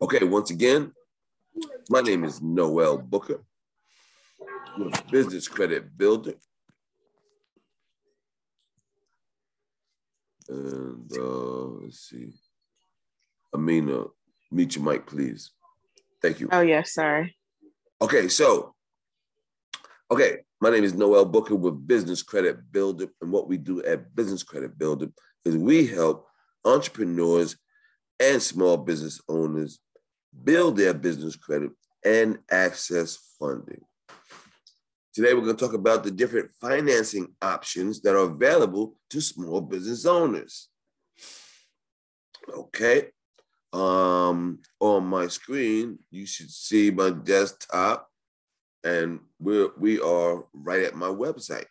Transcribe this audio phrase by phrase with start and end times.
[0.00, 0.92] Okay, once again,
[1.88, 3.42] my name is Noel Booker.
[4.74, 6.34] I'm a business credit builder.
[10.48, 12.34] And uh, let's see.
[13.54, 14.04] Amina,
[14.52, 15.50] meet your mic, please.
[16.20, 16.50] Thank you.
[16.52, 17.34] Oh, yes, sorry.
[18.02, 18.74] Okay, so,
[20.10, 23.06] okay, my name is Noel Booker with Business Credit Builder.
[23.22, 25.08] And what we do at Business Credit Builder
[25.46, 26.26] is we help
[26.66, 27.56] entrepreneurs
[28.20, 29.80] and small business owners
[30.44, 31.70] build their business credit
[32.04, 33.82] and access funding.
[35.14, 39.60] Today, we're going to talk about the different financing options that are available to small
[39.60, 40.68] business owners.
[42.54, 43.08] Okay.
[43.72, 48.08] Um, on my screen, you should see my desktop,
[48.84, 51.66] and we're we are right at my website.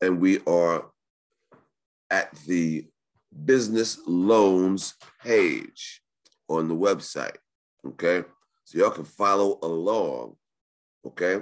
[0.00, 0.86] And we are
[2.10, 2.86] at the
[3.44, 6.02] business loans page
[6.48, 7.36] on the website.
[7.86, 8.24] Okay.
[8.64, 10.36] So y'all can follow along.
[11.06, 11.40] Okay.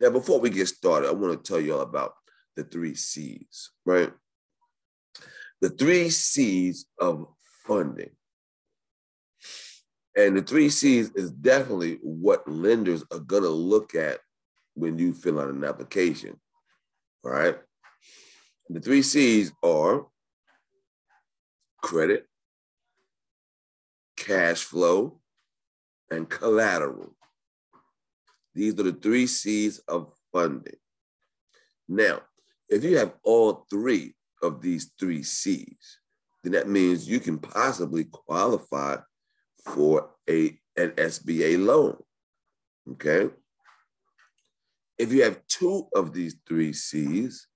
[0.00, 2.14] Now, before we get started, I want to tell you all about
[2.56, 4.12] the three C's, right?
[5.60, 7.26] The three C's of
[7.64, 8.10] funding.
[10.16, 14.18] And the three C's is definitely what lenders are going to look at
[14.74, 16.38] when you fill out an application.
[17.24, 17.56] Right.
[18.68, 20.06] The three C's are
[21.80, 22.26] credit,
[24.22, 25.18] cash flow,
[26.10, 27.16] and collateral.
[28.54, 30.76] These are the three C's of funding.
[31.88, 32.20] Now,
[32.68, 35.98] if you have all three of these three C's,
[36.42, 38.96] then that means you can possibly qualify
[39.64, 41.96] for a, an SBA loan.
[42.92, 43.30] Okay.
[44.98, 47.46] If you have two of these three C's,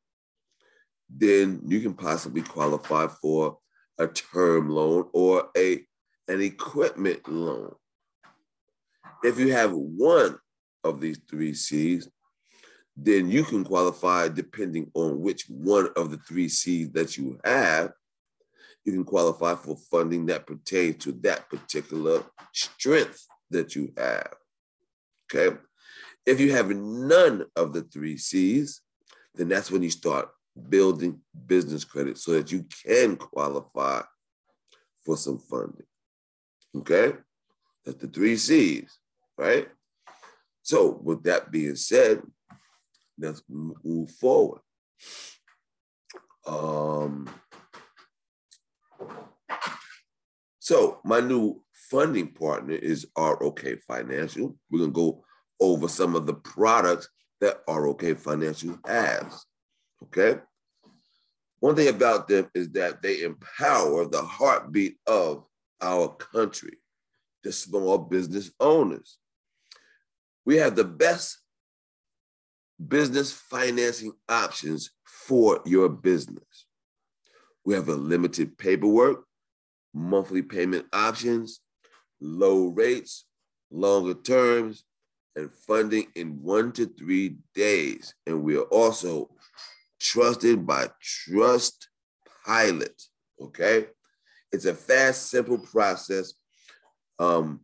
[1.09, 3.59] then you can possibly qualify for
[3.99, 5.87] a term loan or a,
[6.29, 7.75] an equipment loan.
[9.23, 10.39] If you have one
[10.85, 12.09] of these three C's,
[12.97, 17.93] then you can qualify depending on which one of the three C's that you have.
[18.85, 22.23] You can qualify for funding that pertains to that particular
[22.53, 24.33] strength that you have.
[25.35, 25.57] Okay.
[26.25, 28.81] If you have none of the three C's,
[29.35, 30.29] then that's when you start
[30.69, 34.03] building business credit so that you can qualify
[35.05, 35.87] for some funding.
[36.77, 37.15] Okay?
[37.85, 38.99] That's the three C's,
[39.39, 39.69] right?
[40.63, 42.23] So, with that being said,
[43.19, 44.61] let's move forward.
[46.47, 47.29] Um,
[50.59, 54.57] so, my new funding partner is ROK Financial.
[54.71, 55.25] We're going to go
[55.61, 57.09] over some of the products
[57.41, 59.45] that ROK Financial has.
[60.03, 60.41] Okay.
[61.61, 65.45] One thing about them is that they empower the heartbeat of
[65.81, 66.79] our country,
[67.43, 69.19] the small business owners.
[70.45, 71.39] We have the best
[72.89, 76.67] business financing options for your business.
[77.65, 79.25] We have a limited paperwork,
[79.93, 81.61] monthly payment options,
[82.21, 83.25] low rates,
[83.71, 84.85] longer terms,
[85.35, 88.15] and funding in one to three days.
[88.27, 89.31] And we are also
[90.01, 91.89] trusted by Trust
[92.47, 93.03] Pilot.
[93.41, 93.87] Okay.
[94.53, 96.35] It's a fast, simple process.
[97.19, 97.61] Um,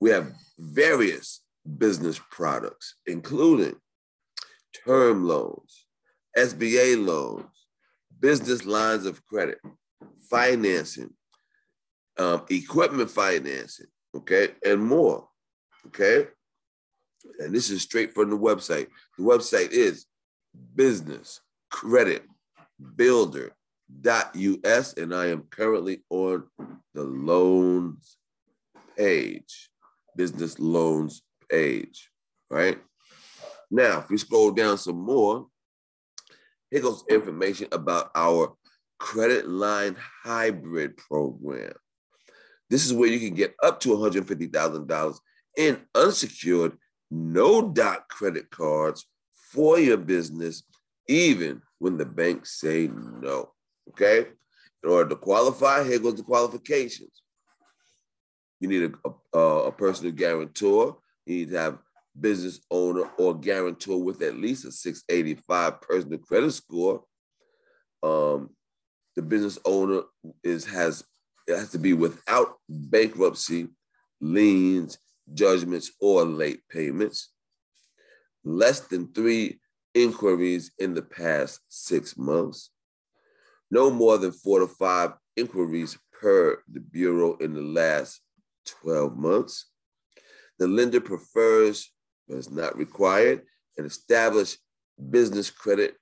[0.00, 1.40] we have various
[1.78, 3.76] business products, including
[4.84, 5.86] term loans,
[6.36, 7.66] SBA loans,
[8.20, 9.58] business lines of credit,
[10.30, 11.12] financing,
[12.18, 15.28] um, equipment financing, okay, and more.
[15.86, 16.28] Okay.
[17.38, 18.88] And this is straight from the website.
[19.18, 20.06] The website is
[20.74, 21.40] business
[21.70, 22.24] credit
[24.00, 26.44] builder.us, and I am currently on
[26.94, 28.16] the loans
[28.96, 29.70] page,
[30.16, 32.10] business loans page,
[32.50, 32.78] right?
[33.70, 35.46] Now, if we scroll down some more,
[36.70, 38.54] here goes information about our
[38.98, 41.72] credit line hybrid program.
[42.70, 45.18] This is where you can get up to $150,000
[45.58, 46.78] in unsecured,
[47.10, 49.06] no doc credit cards
[49.52, 50.62] for your business
[51.08, 53.51] even when the banks say no.
[53.90, 54.26] Okay?
[54.82, 57.22] In order to qualify, here goes the qualifications.
[58.60, 60.98] You need a, a, a personal guarantor.
[61.26, 61.78] You need to have
[62.18, 67.04] business owner or guarantor with at least a 685 personal credit score.
[68.02, 68.50] Um,
[69.16, 70.02] the business owner
[70.42, 71.04] is has
[71.46, 73.68] it has to be without bankruptcy,
[74.20, 74.98] liens,
[75.34, 77.32] judgments, or late payments.
[78.44, 79.60] Less than three
[79.94, 82.70] inquiries in the past six months,
[83.72, 88.20] no more than four to five inquiries per the Bureau in the last
[88.82, 89.70] 12 months.
[90.58, 91.90] The lender prefers,
[92.28, 93.40] but is not required,
[93.78, 94.58] an established
[95.10, 95.94] business credit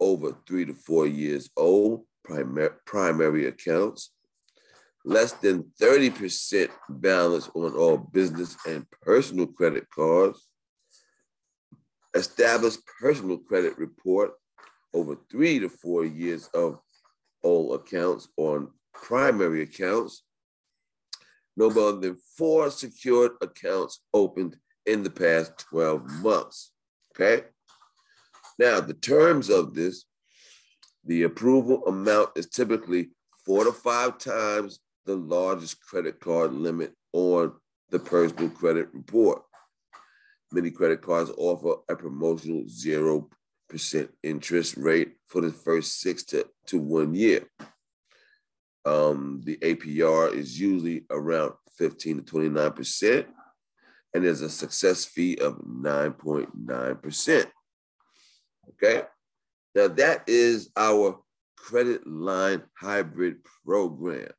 [0.00, 4.12] over three to four years old, primary, primary accounts,
[5.04, 10.48] less than 30% balance on all business and personal credit cards,
[12.14, 14.32] established personal credit report
[14.92, 16.80] over three to four years of
[17.42, 20.22] old accounts on primary accounts,
[21.56, 24.56] no more than four secured accounts opened
[24.86, 26.72] in the past 12 months.
[27.14, 27.44] Okay.
[28.58, 30.04] Now, the terms of this,
[31.04, 33.10] the approval amount is typically
[33.44, 37.52] four to five times the largest credit card limit on
[37.90, 39.42] the personal credit report.
[40.52, 43.26] Many credit cards offer a promotional 0%
[44.22, 47.46] interest rate for the first six to, to one year.
[48.84, 53.26] Um, the APR is usually around 15 to 29%,
[54.14, 57.46] and there's a success fee of 9.9%.
[58.70, 59.02] Okay,
[59.74, 61.20] now that is our
[61.56, 64.30] credit line hybrid program.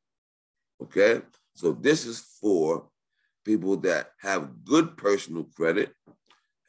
[0.81, 1.21] Okay,
[1.53, 2.87] so this is for
[3.45, 5.93] people that have good personal credit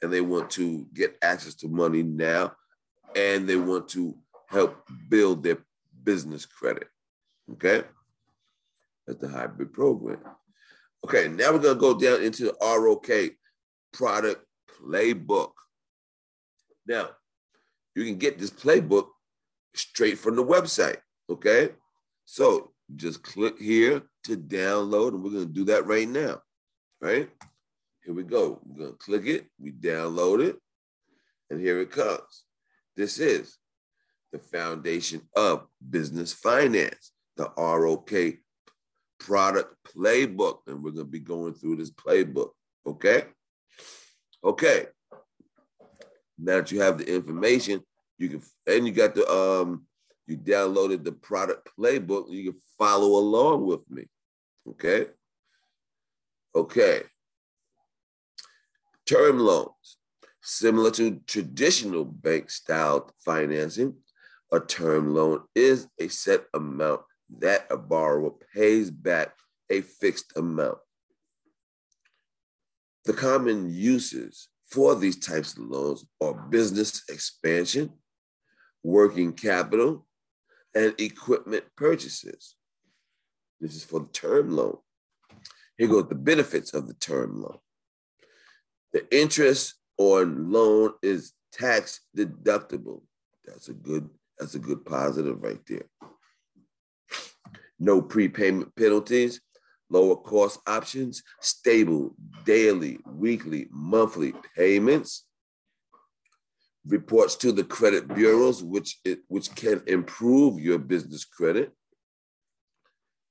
[0.03, 2.53] and they want to get access to money now
[3.17, 4.17] and they want to
[4.49, 5.59] help build their
[6.03, 6.89] business credit.
[7.53, 7.83] Okay,
[9.07, 10.19] that's the hybrid program.
[11.05, 13.33] Okay, now we're gonna go down into the ROK
[13.93, 14.45] product
[14.81, 15.53] playbook.
[16.87, 17.11] Now,
[17.95, 19.09] you can get this playbook
[19.75, 20.99] straight from the website.
[21.31, 21.71] Okay,
[22.25, 26.43] so just click here to download, and we're gonna do that right now.
[27.01, 27.31] Right?
[28.05, 28.61] Here we go.
[28.65, 30.57] We're gonna click it, we download it,
[31.51, 32.45] and here it comes.
[32.97, 33.57] This is
[34.33, 38.39] the foundation of business finance, the ROK
[39.21, 40.59] product playbook.
[40.67, 42.51] And we're gonna be going through this playbook.
[42.87, 43.25] Okay?
[44.43, 44.87] Okay.
[46.39, 47.83] Now that you have the information,
[48.19, 49.87] you can and you got the um
[50.27, 54.07] you downloaded the product playbook, you can follow along with me.
[54.69, 55.07] Okay.
[56.55, 57.03] Okay.
[59.12, 59.99] Term loans,
[60.41, 63.97] similar to traditional bank style financing,
[64.50, 67.03] a term loan is a set amount
[67.38, 69.35] that a borrower pays back
[69.69, 70.79] a fixed amount.
[73.05, 77.91] The common uses for these types of loans are business expansion,
[78.82, 80.06] working capital,
[80.75, 82.55] and equipment purchases.
[83.61, 84.79] This is for the term loan.
[85.76, 87.58] Here goes the benefits of the term loan.
[88.93, 93.03] The interest on loan is tax deductible.
[93.44, 94.09] That's a good,
[94.39, 95.87] that's a good positive right there.
[97.79, 99.41] No prepayment penalties,
[99.91, 105.27] lower cost options, stable daily, weekly, monthly payments,
[106.87, 111.73] reports to the credit bureaus, which it, which can improve your business credit,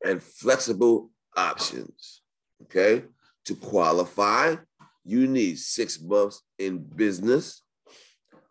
[0.06, 2.22] and flexible options.
[2.63, 3.04] Okay,
[3.46, 4.56] to qualify,
[5.03, 7.63] you need six months in business,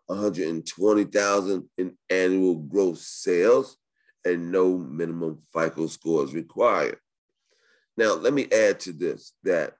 [0.07, 3.77] 120,000 in annual gross sales,
[4.25, 6.97] and no minimum FICO scores required.
[7.97, 9.73] Now, let me add to this that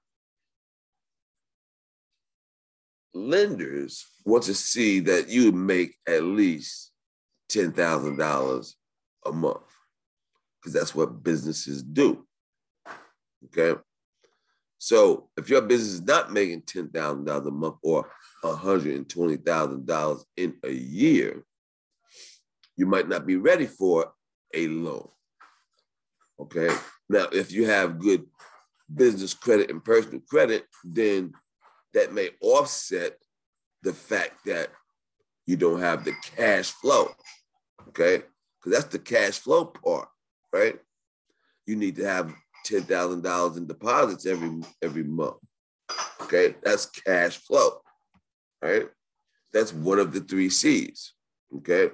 [3.14, 6.92] lenders want to see that you make at least
[7.52, 8.74] $10,000
[9.26, 9.58] a month
[10.60, 12.26] because that's what businesses do.
[13.46, 13.80] Okay.
[14.84, 18.10] So if your business is not making $10,000 a month or
[18.44, 21.46] $120,000 in a year,
[22.76, 24.12] you might not be ready for
[24.56, 25.08] a loan.
[26.40, 26.76] Okay.
[27.08, 28.26] Now, if you have good
[28.92, 31.34] business credit and personal credit, then
[31.94, 33.20] that may offset
[33.84, 34.70] the fact that
[35.46, 37.12] you don't have the cash flow.
[37.90, 38.24] Okay.
[38.58, 40.10] Because that's the cash flow part,
[40.52, 40.80] right?
[41.68, 42.34] You need to have
[42.72, 45.38] ten thousand dollars in deposits every every month.
[46.22, 47.82] Okay, that's cash flow.
[48.62, 48.88] Right?
[49.52, 51.14] That's one of the three C's.
[51.58, 51.90] Okay.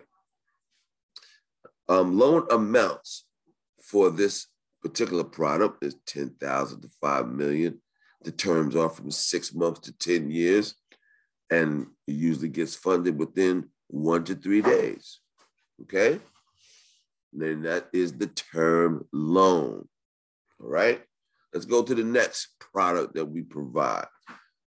[1.89, 3.25] Um, loan amounts
[3.81, 4.47] for this
[4.81, 7.81] particular product is 10,000 to 5 million.
[8.23, 10.75] The terms are from six months to 10 years,
[11.49, 15.19] and it usually gets funded within one to three days.
[15.83, 16.19] Okay?
[17.31, 19.87] Then that is the term loan.
[20.61, 21.01] All right?
[21.53, 24.07] Let's go to the next product that we provide.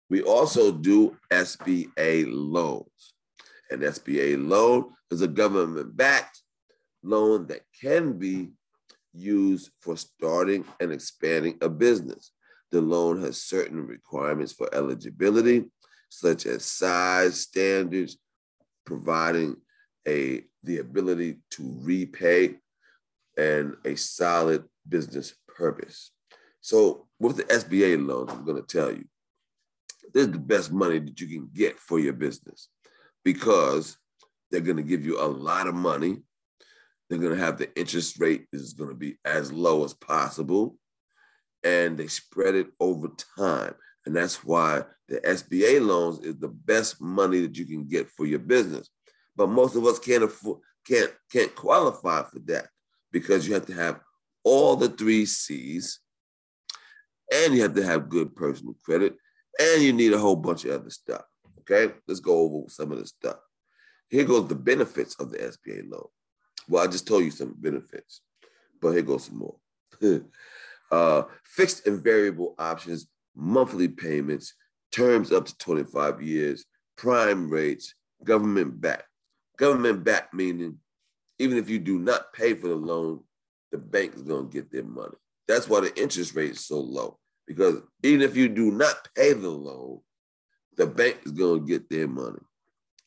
[0.09, 3.13] We also do SBA loans.
[3.69, 6.41] An SBA loan is a government backed
[7.03, 8.51] loan that can be
[9.13, 12.31] used for starting and expanding a business.
[12.71, 15.65] The loan has certain requirements for eligibility,
[16.09, 18.17] such as size standards,
[18.85, 19.57] providing
[20.07, 22.55] a the ability to repay
[23.37, 26.11] and a solid business purpose.
[26.61, 29.05] So with the SBA loans, I'm going to tell you,
[30.13, 32.69] this is the best money that you can get for your business
[33.23, 33.97] because
[34.51, 36.17] they're going to give you a lot of money.
[37.09, 40.77] They're going to have the interest rate is going to be as low as possible
[41.63, 43.73] and they spread it over time.
[44.05, 48.25] And that's why the SBA loans is the best money that you can get for
[48.25, 48.89] your business.
[49.35, 52.67] But most of us can't afford, can't can't qualify for that
[53.11, 53.99] because you have to have
[54.47, 55.99] all the three C's,
[57.33, 59.15] and you have to have good personal credit,
[59.59, 61.23] and you need a whole bunch of other stuff.
[61.59, 63.37] Okay, let's go over some of the stuff.
[64.09, 66.07] Here goes the benefits of the SBA loan.
[66.69, 68.21] Well, I just told you some benefits,
[68.81, 69.57] but here goes some more.
[70.91, 74.53] uh, fixed and variable options, monthly payments,
[74.91, 79.03] terms up to 25 years, prime rates, government backed.
[79.57, 80.77] Government backed meaning
[81.39, 83.21] even if you do not pay for the loan,
[83.71, 85.15] the bank is going to get their money.
[85.47, 89.33] That's why the interest rate is so low because even if you do not pay
[89.33, 90.01] the loan,
[90.75, 92.39] the bank is going to get their money.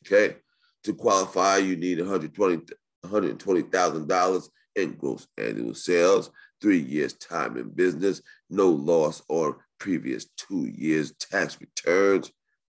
[0.07, 0.37] Okay.
[0.85, 2.75] To qualify, you need 120
[3.05, 10.67] $120,000 in gross annual sales, three years time in business, no loss on previous two
[10.67, 12.31] years tax returns,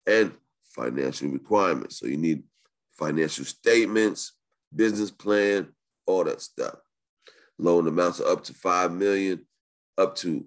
[0.07, 0.31] and
[0.63, 1.99] financial requirements.
[1.99, 2.43] So you need
[2.97, 4.33] financial statements,
[4.73, 5.67] business plan,
[6.05, 6.75] all that stuff.
[7.57, 9.45] Loan amounts are up to five million,
[9.97, 10.45] up to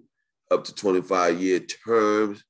[0.51, 2.43] up to 25 year terms.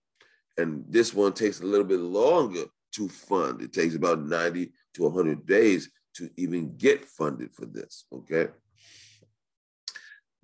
[0.57, 3.61] And this one takes a little bit longer to fund.
[3.61, 8.47] It takes about 90 to 100 days to even get funded for this, okay?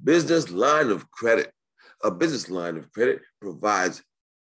[0.04, 1.52] Business line of credit.
[2.04, 4.04] A business line of credit provides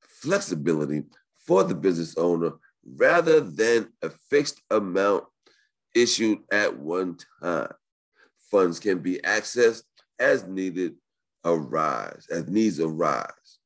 [0.00, 1.02] flexibility
[1.46, 2.52] for the business owner
[2.84, 5.24] rather than a fixed amount
[5.94, 7.68] issued at one time.
[8.54, 9.82] Funds can be accessed
[10.16, 10.94] as needed
[11.44, 13.58] arise, as needs arise.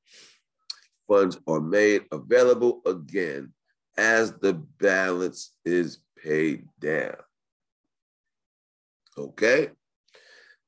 [1.07, 3.53] Funds are made available again
[3.99, 7.17] as the balance is paid down.
[9.19, 9.73] Okay?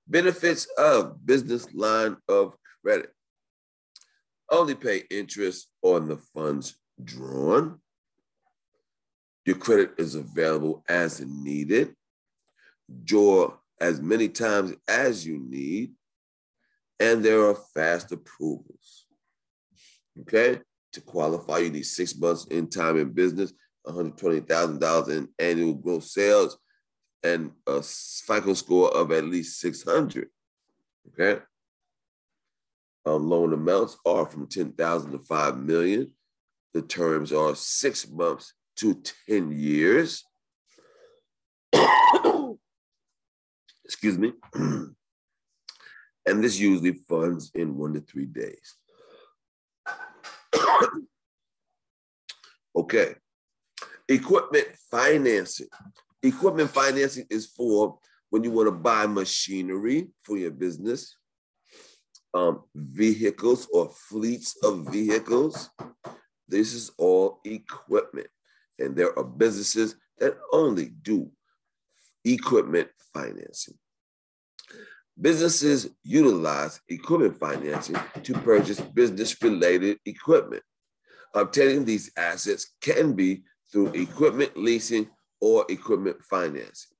[0.06, 2.52] Benefits of business line of
[2.84, 3.14] credit.
[4.50, 7.80] Only pay interest on the funds drawn.
[9.46, 11.94] Your credit is available as needed.
[13.04, 15.92] Draw as many times as you need.
[16.98, 19.06] And there are fast approvals.
[20.20, 20.60] Okay?
[20.92, 23.52] To qualify, you need six months in time in business,
[23.86, 26.58] $120,000 in annual gross sales,
[27.22, 30.28] and a FICO score of at least 600.
[31.08, 31.40] Okay.
[33.06, 36.12] Um, loan amounts are from 10,000 to 5 million.
[36.74, 40.24] The terms are six months to 10 years.
[43.90, 44.32] Excuse me.
[44.54, 44.94] and
[46.24, 48.76] this usually funds in one to three days.
[52.76, 53.16] okay.
[54.08, 55.66] Equipment financing.
[56.22, 61.16] Equipment financing is for when you want to buy machinery for your business,
[62.32, 65.68] um, vehicles or fleets of vehicles.
[66.46, 68.28] This is all equipment.
[68.78, 71.32] And there are businesses that only do
[72.24, 73.74] equipment financing.
[75.20, 80.62] Businesses utilize equipment financing to purchase business related equipment.
[81.34, 85.08] Obtaining these assets can be through equipment leasing
[85.40, 86.96] or equipment financing,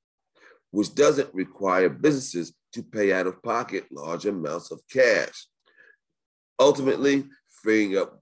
[0.70, 5.46] which doesn't require businesses to pay out of pocket large amounts of cash,
[6.58, 7.24] ultimately
[7.62, 8.20] freeing up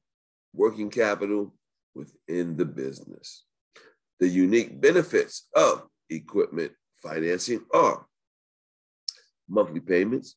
[0.54, 1.54] working capital
[1.94, 3.44] within the business.
[4.20, 8.06] The unique benefits of equipment financing are
[9.48, 10.36] monthly payments,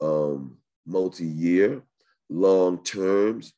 [0.00, 1.82] um, multi-year,
[2.28, 3.52] long terms,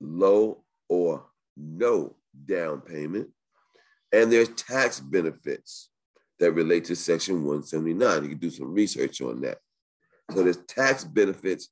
[0.00, 2.16] low or no
[2.46, 3.28] down payment,
[4.12, 5.90] and there's tax benefits
[6.38, 8.22] that relate to Section 179.
[8.22, 9.58] You can do some research on that.
[10.32, 11.68] So there's tax benefits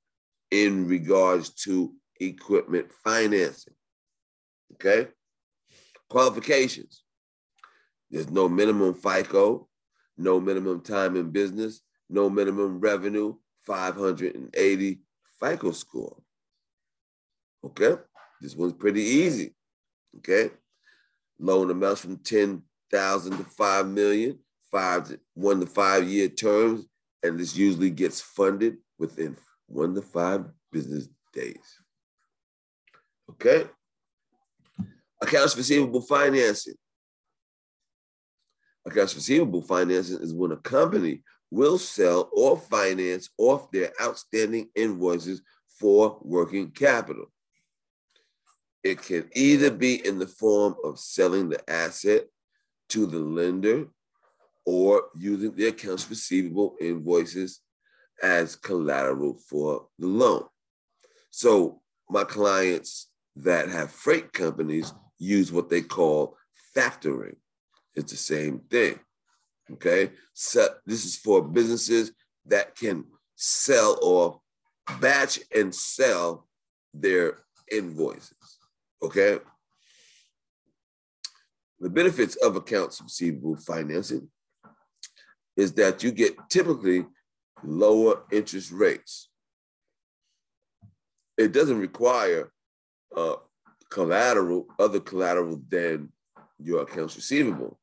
[0.51, 3.75] in regards to equipment financing.
[4.75, 5.09] Okay?
[6.09, 7.04] Qualifications.
[8.14, 9.68] There's no minimum FICO,
[10.16, 13.35] no minimum time in business, no minimum revenue,
[13.66, 15.00] 580
[15.40, 16.16] FICO score.
[17.64, 17.97] Okay?
[18.40, 19.52] This one's pretty easy.
[20.18, 20.50] Okay?
[21.40, 24.38] loan amounts from 10,000 to 5 million,
[24.71, 26.87] five to, one to five year terms
[27.25, 31.80] and this usually gets funded within one to five business days.
[33.28, 33.64] Okay?
[35.21, 36.75] Accounts receivable financing.
[38.87, 45.41] Accounts receivable financing is when a company will sell or finance off their outstanding invoices
[45.79, 47.26] for working capital.
[48.83, 52.26] It can either be in the form of selling the asset
[52.91, 53.87] to the lender
[54.67, 57.61] or using the accounts receivable invoices
[58.23, 60.45] as collateral for the loan.
[61.31, 66.37] So my clients that have freight companies use what they call
[66.76, 67.37] factoring.
[67.95, 68.99] It's the same thing.
[69.73, 70.11] Okay.
[70.33, 72.13] So this is for businesses
[72.47, 73.05] that can
[73.37, 74.41] sell or
[75.01, 76.47] batch and sell
[76.93, 77.39] their
[77.71, 78.59] invoices.
[79.03, 79.39] Okay.
[81.81, 84.29] The benefits of accounts receivable financing
[85.57, 87.07] is that you get typically
[87.63, 89.29] lower interest rates.
[91.37, 92.53] It doesn't require
[93.17, 93.37] uh,
[93.91, 96.13] collateral, other collateral than
[96.59, 97.79] your accounts receivable.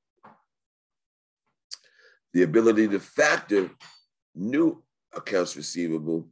[2.34, 3.70] The ability to factor
[4.36, 4.84] new
[5.14, 6.28] accounts receivable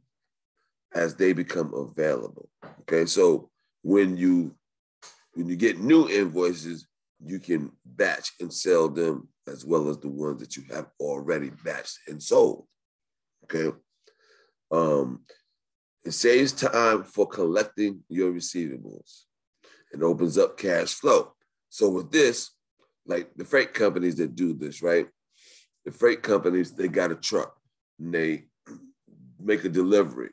[0.94, 2.48] as they become available.
[2.80, 3.50] Okay, so
[3.82, 4.54] when you
[5.34, 6.86] when you get new invoices,
[7.24, 11.50] you can batch and sell them as well as the ones that you have already
[11.50, 12.66] batched and sold.
[13.44, 13.76] Okay.
[14.70, 15.20] Um,
[16.04, 19.24] it saves time for collecting your receivables.
[19.92, 21.34] It opens up cash flow.
[21.68, 22.50] So with this,
[23.06, 25.08] like the freight companies that do this, right?
[25.90, 27.56] The freight companies, they got a truck
[27.98, 28.44] and they
[29.40, 30.30] make a delivery.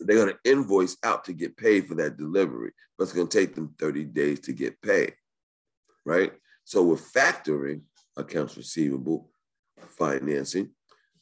[0.00, 3.38] They're going to invoice out to get paid for that delivery, but it's going to
[3.38, 5.14] take them 30 days to get paid,
[6.06, 6.32] right?
[6.64, 7.82] So with factoring,
[8.16, 9.28] accounts receivable
[9.98, 10.70] financing,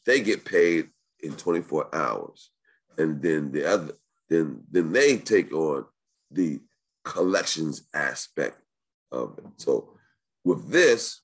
[0.05, 2.51] they get paid in 24 hours.
[2.97, 3.93] And then the other,
[4.29, 5.87] then then they take on
[6.31, 6.61] the
[7.03, 8.61] collections aspect
[9.11, 9.45] of it.
[9.57, 9.97] So
[10.45, 11.19] with this,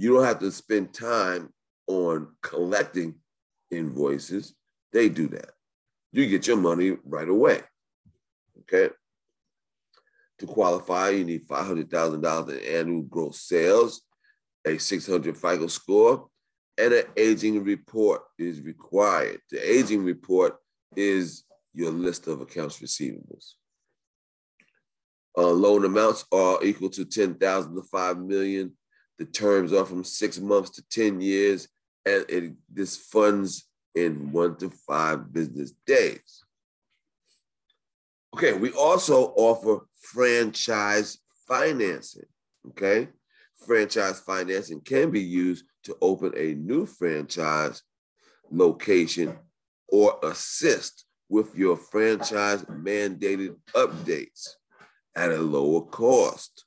[0.00, 1.52] you don't have to spend time
[1.86, 3.16] on collecting
[3.70, 4.54] invoices.
[4.94, 5.50] They do that.
[6.10, 7.60] You get your money right away.
[8.60, 8.94] Okay.
[10.38, 14.00] To qualify, you need $500,000 in annual gross sales,
[14.64, 16.28] a 600 FICO score,
[16.78, 19.40] and an aging report is required.
[19.50, 20.56] The aging report
[20.96, 23.52] is your list of accounts receivables.
[25.36, 28.72] Uh, loan amounts are equal to 10,000 to 5 million.
[29.20, 31.68] The terms are from six months to 10 years,
[32.06, 36.42] and it, this funds in one to five business days.
[38.34, 42.24] Okay, we also offer franchise financing.
[42.68, 43.08] Okay,
[43.66, 47.82] franchise financing can be used to open a new franchise
[48.50, 49.36] location
[49.88, 54.54] or assist with your franchise mandated updates
[55.14, 56.64] at a lower cost.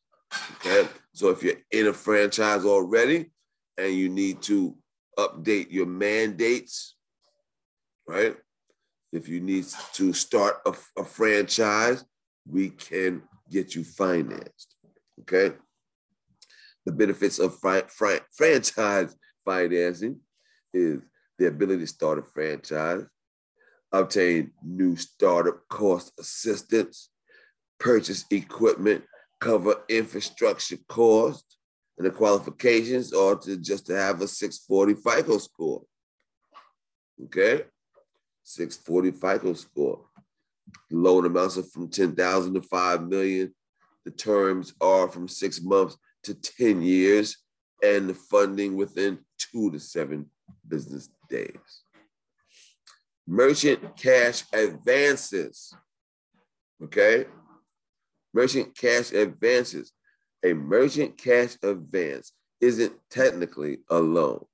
[0.56, 0.88] Okay.
[1.14, 3.32] So if you're in a franchise already
[3.78, 4.76] and you need to
[5.18, 6.96] update your mandates,
[8.08, 8.36] right?
[9.12, 12.04] If you need to start a, a franchise,
[12.50, 14.76] we can get you financed.
[15.22, 15.56] Okay.
[16.86, 19.16] The benefits of franchise
[19.46, 20.20] financing
[20.74, 21.00] is
[21.38, 23.04] the ability to start a franchise,
[23.92, 27.10] obtain new startup cost assistance,
[27.80, 29.04] purchase equipment,
[29.44, 31.58] cover infrastructure cost,
[31.98, 35.84] and the qualifications are to just to have a 640 FICO score.
[37.26, 37.64] Okay?
[38.44, 40.06] 640 FICO score.
[40.90, 43.54] loan amounts are from 10,000 to 5 million.
[44.06, 47.38] The terms are from six months to 10 years,
[47.84, 50.30] and the funding within two to seven
[50.66, 51.82] business days.
[53.28, 55.74] Merchant cash advances.
[56.82, 57.26] Okay?
[58.34, 59.92] Merchant cash advances.
[60.44, 64.46] A merchant cash advance isn't technically a loan,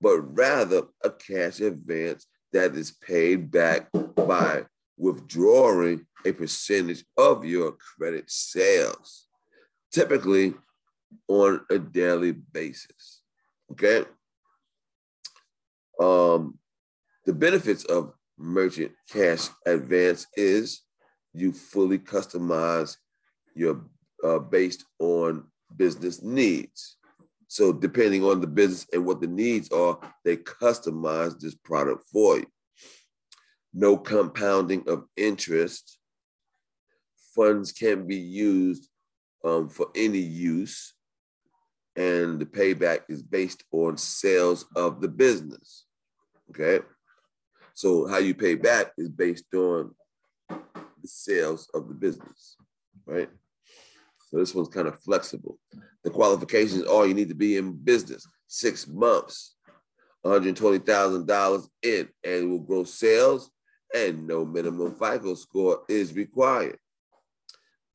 [0.00, 4.64] but rather a cash advance that is paid back by
[4.96, 9.26] withdrawing a percentage of your credit sales,
[9.92, 10.54] typically
[11.28, 13.22] on a daily basis.
[13.72, 14.04] Okay.
[16.00, 16.58] Um,
[17.26, 20.82] the benefits of merchant cash advance is
[21.34, 22.96] you fully customize
[23.58, 23.84] your
[24.24, 25.44] uh, based on
[25.76, 26.96] business needs.
[27.48, 32.38] So depending on the business and what the needs are, they customize this product for
[32.38, 32.46] you.
[33.72, 35.98] No compounding of interest.
[37.34, 38.88] Funds can be used
[39.44, 40.94] um, for any use
[41.98, 45.84] and the payback is based on sales of the business.
[46.50, 46.84] Okay.
[47.74, 49.94] So how you pay back is based on
[50.48, 52.56] the sales of the business,
[53.06, 53.30] right?
[54.28, 55.58] So this one's kind of flexible.
[56.04, 59.56] The qualifications are you need to be in business six months,
[60.24, 63.50] $120,000 in annual gross sales,
[63.94, 66.78] and no minimum FICO score is required.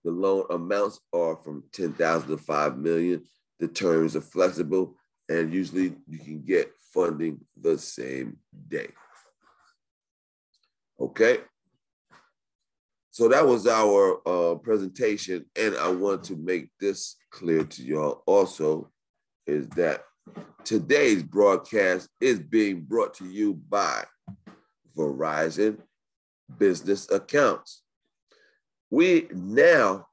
[0.03, 3.23] The loan amounts are from 10,000 to 5 million.
[3.59, 4.97] The terms are flexible
[5.29, 8.89] and usually you can get funding the same day.
[10.99, 11.39] Okay.
[13.13, 15.45] So that was our uh, presentation.
[15.55, 18.89] And I want to make this clear to y'all also
[19.45, 20.03] is that
[20.63, 24.03] today's broadcast is being brought to you by
[24.97, 25.77] Verizon
[26.57, 27.83] Business Accounts.
[28.89, 30.07] We now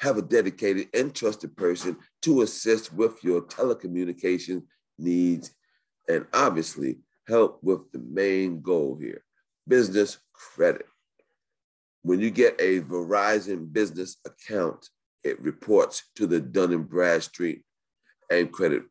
[0.00, 4.64] have a dedicated and trusted person to assist with your telecommunication
[4.98, 5.54] needs
[6.08, 9.22] and obviously help with the main goal here
[9.68, 10.86] business credit.
[12.02, 14.88] When you get a Verizon business account,
[15.22, 17.62] it reports to the Dun and Bradstreet
[18.30, 18.82] and credit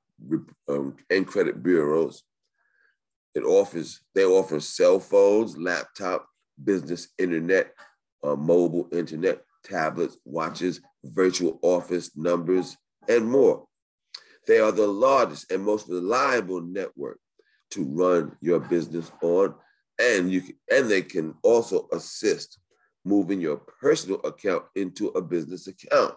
[0.70, 2.24] um, and credit bureaus.
[3.36, 6.28] It offers they offer cell phones, laptop,
[6.64, 7.74] business internet,
[8.24, 12.78] uh, mobile internet, tablets, watches, virtual office numbers,
[13.10, 13.66] and more.
[14.48, 17.20] They are the largest and most reliable network
[17.72, 19.56] to run your business on,
[20.00, 22.60] and you can, and they can also assist
[23.04, 26.16] moving your personal account into a business account.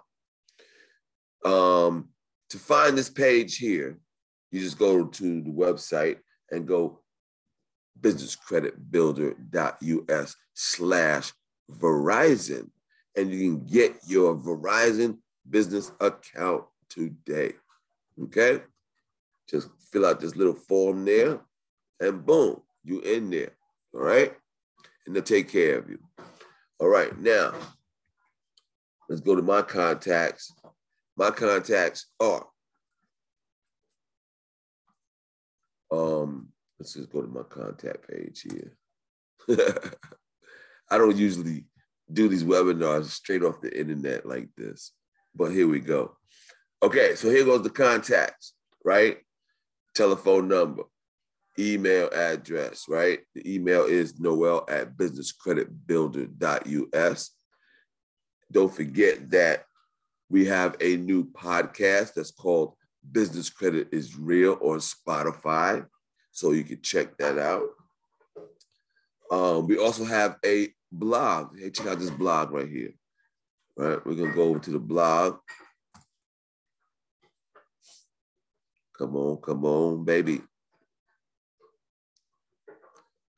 [1.44, 2.10] Um,
[2.50, 3.98] to find this page here,
[4.50, 6.18] you just go to the website
[6.50, 7.00] and go
[8.00, 11.32] businesscreditbuilder.us slash
[11.70, 12.70] Verizon
[13.16, 15.18] and you can get your Verizon
[15.48, 17.52] business account today.
[18.22, 18.60] Okay?
[19.48, 21.40] Just fill out this little form there,
[22.00, 23.52] and boom, you're in there.
[23.94, 24.34] All right?
[25.06, 25.98] And they'll take care of you.
[26.80, 27.54] All right, now
[29.08, 30.52] let's go to my contacts.
[31.16, 32.46] My contacts are
[35.92, 38.76] um, let's just go to my contact page here.
[40.90, 41.64] I don't usually
[42.12, 44.92] do these webinars straight off the internet like this.
[45.34, 46.16] But here we go.
[46.82, 49.18] Okay, so here goes the contacts, right?
[49.94, 50.82] Telephone number,
[51.58, 53.20] email address, right?
[53.34, 57.30] The email is noel at businesscreditbuilder.us.
[58.50, 59.66] Don't forget that
[60.28, 62.74] we have a new podcast that's called
[63.10, 65.86] Business Credit is Real on Spotify.
[66.32, 67.68] So you can check that out.
[69.30, 71.58] Um, we also have a blog.
[71.58, 72.92] Hey, check out this blog right here.
[73.76, 75.38] Right, we're gonna go over to the blog.
[78.96, 80.40] Come on, come on, baby.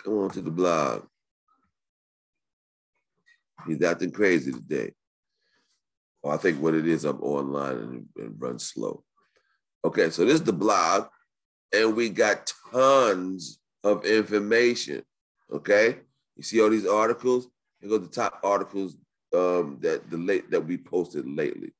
[0.06, 1.02] Come on to the blog.
[3.66, 4.92] He's acting crazy today.
[6.22, 9.02] Well, I think what it is, I'm online and, and run slow.
[9.84, 11.08] Okay, so this is the blog,
[11.74, 15.02] and we got tons of information.
[15.52, 15.96] Okay,
[16.36, 17.48] you see all these articles?
[17.80, 18.96] Here go the top articles
[19.34, 21.72] um, that the late that we posted lately.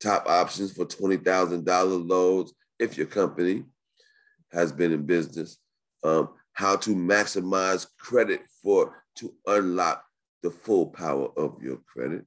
[0.00, 3.64] Top options for twenty thousand dollar loads if your company
[4.52, 5.58] has been in business.
[6.04, 10.04] Um, how to maximize credit for to unlock
[10.42, 12.24] the full power of your credit.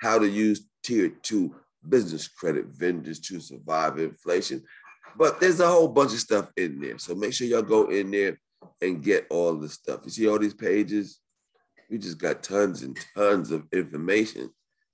[0.00, 1.54] How to use tier two
[1.88, 4.62] business credit vendors to survive inflation.
[5.16, 6.98] But there's a whole bunch of stuff in there.
[6.98, 8.38] So make sure y'all go in there
[8.80, 10.00] and get all the stuff.
[10.04, 11.20] You see all these pages?
[11.90, 14.50] We just got tons and tons of information.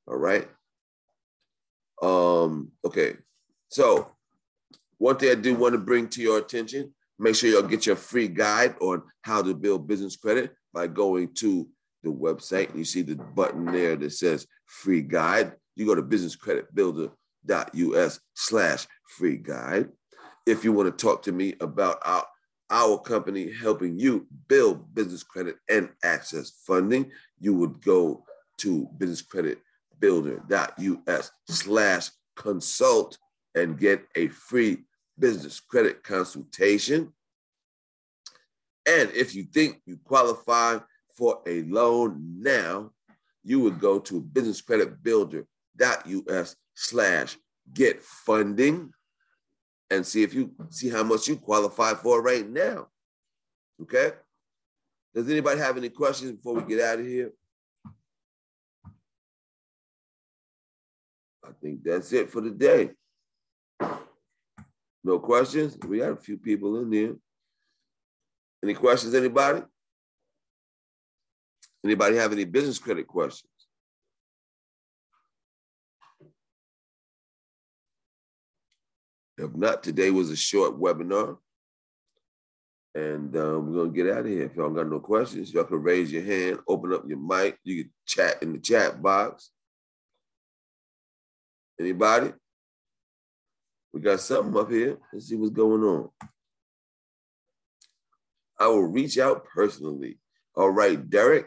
[0.07, 0.49] All right.
[2.03, 3.17] Um, okay.
[3.69, 4.11] So
[4.99, 7.97] one thing I do want to bring to your attention, make sure y'all get your
[7.97, 11.69] free guide on how to build business credit by going to
[12.03, 12.75] the website.
[12.77, 15.53] You see the button there that says free guide.
[15.75, 19.91] You go to businesscreditbuilder.us slash free guide.
[20.47, 22.25] If you want to talk to me about our
[22.69, 28.25] our company helping you build business credit and access funding, you would go
[28.59, 33.19] to businesscreditbuilder.us slash consult
[33.55, 34.86] and get a free
[35.19, 37.13] business credit consultation.
[38.87, 40.79] And if you think you qualify
[41.17, 42.91] for a loan now,
[43.43, 47.39] you would go to businesscreditbuilder.us slash
[47.73, 48.93] get funding
[49.91, 52.87] and see if you see how much you qualify for right now.
[53.81, 54.13] Okay?
[55.15, 57.33] Does anybody have any questions before we get out of here?
[61.45, 62.91] I think that's it for the day.
[65.07, 65.79] No questions?
[65.87, 67.15] We got a few people in there.
[68.61, 69.63] Any questions, anybody?
[71.85, 73.53] Anybody have any business credit questions?
[79.39, 81.37] If not, today was a short webinar.
[82.97, 84.47] And um, we're gonna get out of here.
[84.47, 87.59] If y'all got no questions, y'all can raise your hand, open up your mic.
[87.63, 89.53] You can chat in the chat box.
[91.79, 92.33] Anybody?
[93.97, 94.99] We got something up here.
[95.11, 96.11] Let's see what's going on.
[98.59, 100.19] I will reach out personally.
[100.55, 101.47] All right, Derek.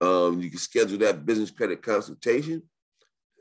[0.00, 2.62] Um, you can schedule that business credit consultation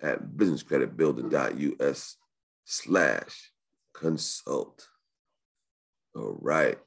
[0.02, 2.18] at businesscreditbuilder.us
[2.66, 3.52] slash
[3.94, 4.88] consult.
[6.16, 6.80] All right.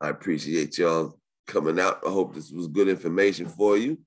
[0.00, 2.00] I appreciate y'all coming out.
[2.06, 3.98] I hope this was good information for you.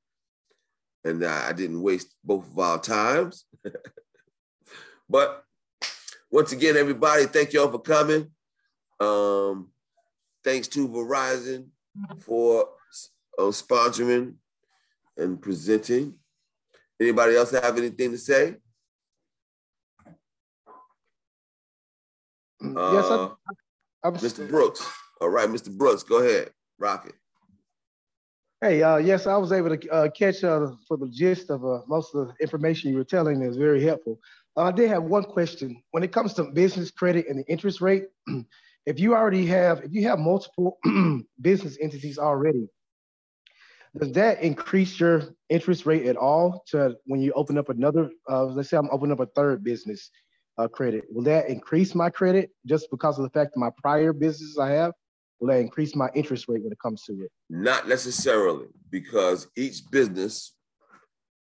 [1.03, 3.45] And I didn't waste both of our times.
[5.07, 5.45] but
[6.32, 8.32] once again, everybody, thank y'all for coming.
[9.00, 9.70] Um,
[10.44, 11.67] thanks to Verizon
[12.20, 12.70] for
[13.38, 14.36] uh, sponsoring
[15.17, 16.15] and presenting.
[17.00, 18.56] Anybody else have anything to say?
[22.62, 23.32] yes, I,
[24.04, 24.48] uh, Mr.
[24.48, 24.88] Brooks.
[25.20, 25.76] All right, Mr.
[25.76, 26.52] Brooks, go ahead.
[26.80, 27.15] Rock it.
[28.62, 31.80] Hey, uh, yes, I was able to uh, catch uh, for the gist of uh,
[31.88, 34.20] most of the information you were telling is very helpful.
[34.57, 35.81] Uh, I did have one question.
[35.91, 38.05] When it comes to business credit and the interest rate,
[38.85, 40.77] if you already have, if you have multiple
[41.41, 42.67] business entities already,
[43.97, 48.45] does that increase your interest rate at all to when you open up another, uh,
[48.45, 50.09] let's say I'm opening up a third business
[50.57, 54.13] uh, credit, will that increase my credit just because of the fact that my prior
[54.13, 54.93] businesses I have?
[55.39, 57.31] Will that increase my interest rate when it comes to it?
[57.49, 60.53] Not necessarily, because each business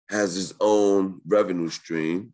[0.09, 2.31] has its own revenue stream,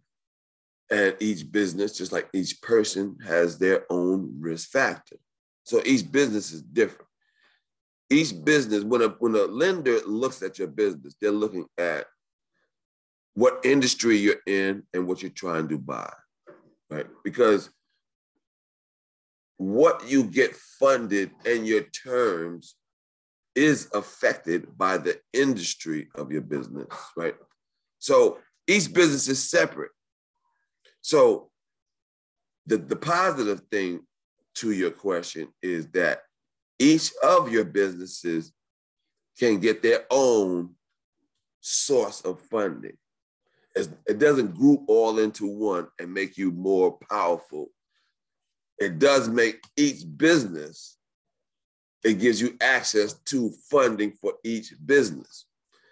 [0.94, 5.18] and each business, just like each person, has their own risk factor.
[5.64, 7.08] So each business is different
[8.14, 12.06] each business, when a when a lender looks at your business, they're looking at
[13.34, 16.12] what industry you're in and what you're trying to buy,
[16.90, 17.08] right?
[17.24, 17.70] Because
[19.58, 22.76] what you get funded and your terms
[23.56, 27.36] is affected by the industry of your business, right?
[28.00, 29.92] So each business is separate.
[31.04, 31.50] So
[32.66, 34.02] the, the positive thing
[34.56, 36.22] to your question is that
[36.80, 38.54] each of your businesses
[39.38, 40.76] can get their own
[41.60, 42.98] source of funding.
[43.76, 47.68] It doesn't group all into one and make you more powerful.
[48.78, 50.98] It does make each business,
[52.04, 55.46] it gives you access to funding for each business.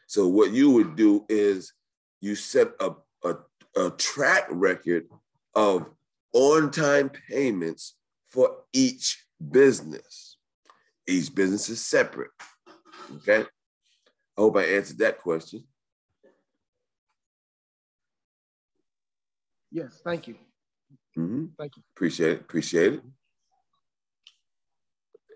[0.08, 1.74] So, what you would do is
[2.20, 3.36] you set up a,
[3.76, 5.06] a track record
[5.56, 5.86] of
[6.34, 7.96] on time payments
[8.30, 10.38] for each business.
[11.08, 12.32] Each business is separate.
[13.18, 13.42] Okay.
[14.38, 15.64] I hope I answered that question.
[19.72, 20.36] Yes, thank you.
[21.18, 21.46] Mm-hmm.
[21.58, 21.84] Thank you.
[21.96, 22.42] Appreciate it.
[22.42, 23.02] Appreciate it.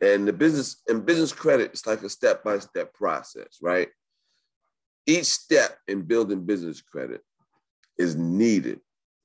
[0.01, 3.87] And the business and business credit is like a step by step process, right?
[5.05, 7.21] Each step in building business credit
[7.97, 8.79] is needed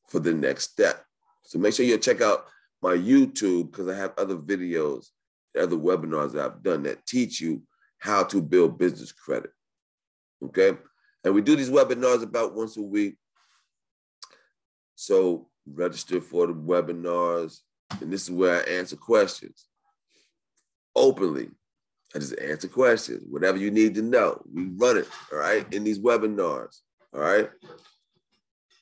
[0.08, 1.04] for the next step.
[1.42, 2.46] So make sure you check out
[2.82, 5.06] my YouTube because I have other videos
[5.58, 7.62] other webinars that I've done that teach you
[7.98, 9.50] how to build business credit.
[10.44, 10.76] Okay.
[11.24, 13.16] And we do these webinars about once a week.
[14.94, 17.58] So register for the webinars.
[18.00, 19.66] And this is where I answer questions
[20.94, 21.50] openly.
[22.14, 24.42] I just answer questions, whatever you need to know.
[24.52, 26.80] We run it, all right, in these webinars.
[27.14, 27.48] All right.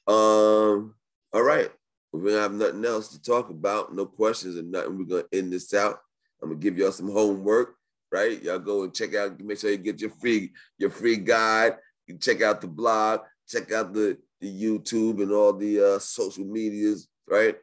[0.09, 0.95] Um,
[1.35, 1.71] all right.
[2.13, 4.97] We don't have nothing else to talk about, no questions or nothing.
[4.99, 5.99] We're gonna end this out.
[6.43, 7.77] I'm gonna give y'all some homework,
[8.11, 8.43] right?
[8.43, 11.77] Y'all go and check out, make sure you get your free, your free guide.
[12.07, 16.47] You check out the blog, check out the, the YouTube and all the uh, social
[16.47, 17.57] medias, right?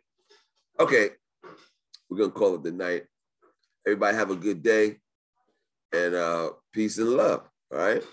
[0.79, 1.10] Okay,
[2.08, 3.05] we're gonna call it the night.
[3.88, 4.97] Everybody have a good day
[5.91, 7.49] and uh, peace and love.
[7.71, 8.03] All right.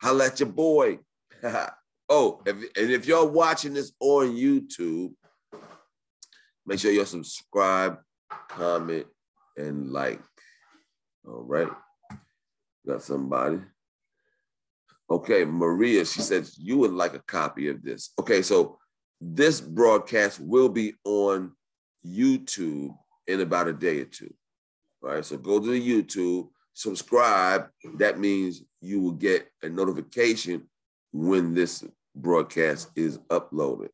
[0.00, 0.98] Holla at your boy.
[2.08, 5.12] oh, if, and if y'all watching this on YouTube,
[6.66, 7.98] make sure you subscribe,
[8.48, 9.06] comment,
[9.56, 10.20] and like.
[11.26, 11.70] All right.
[12.86, 13.60] Got somebody.
[15.10, 18.10] Okay, Maria, she said you would like a copy of this.
[18.18, 18.78] Okay, so
[19.20, 21.52] this broadcast will be on
[22.06, 22.94] YouTube
[23.26, 24.32] in about a day or two.
[25.02, 27.68] All right, so go to the YouTube, subscribe.
[27.96, 30.68] That means you will get a notification
[31.14, 33.88] when this broadcast is uploaded.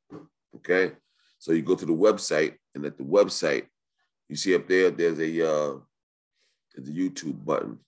[0.56, 0.92] Okay,
[1.38, 3.66] so you go to the website, and at the website,
[4.28, 5.78] you see up there, there's a uh,
[6.74, 7.78] There's a YouTube button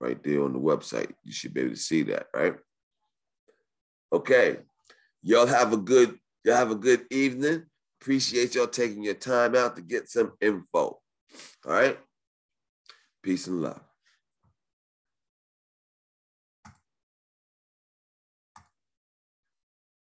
[0.00, 1.10] right there on the website.
[1.24, 2.56] You should be able to see that, right?
[4.12, 4.58] Okay.
[5.22, 7.66] Y'all have a good, y'all have a good evening.
[8.00, 11.00] Appreciate y'all taking your time out to get some info.
[11.66, 11.98] All right.
[13.22, 13.91] Peace and love.